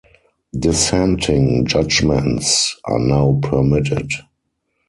[0.57, 4.09] Dissenting judgments are now permitted.